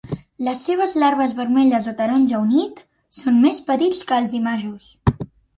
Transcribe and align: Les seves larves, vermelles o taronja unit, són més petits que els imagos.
Les 0.45 0.61
seves 0.67 0.93
larves, 1.03 1.35
vermelles 1.41 1.89
o 1.93 1.93
taronja 2.01 2.41
unit, 2.47 2.81
són 3.19 3.39
més 3.45 3.63
petits 3.71 4.03
que 4.09 4.21
els 4.23 4.35
imagos. 4.43 4.91